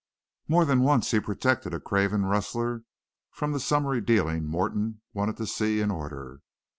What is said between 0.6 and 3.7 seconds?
than once he protected a craven rustler from the